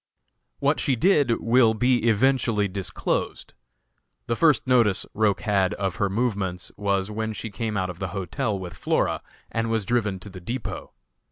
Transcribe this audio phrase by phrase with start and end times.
[0.57, 3.53] What she did will be eventually disclosed.
[4.25, 8.07] The first notice Roch had of her movements, was when she came out of the
[8.07, 10.93] hotel with Flora, and was driven to the depot.